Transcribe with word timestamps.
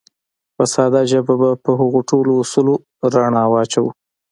په 0.55 0.63
ساده 0.73 1.01
ژبه 1.11 1.33
به 1.41 1.49
په 1.63 1.71
هغو 1.79 1.99
ټولو 2.09 2.31
اصولو 2.41 2.73
رڼا 3.13 3.43
واچوو. 3.49 3.89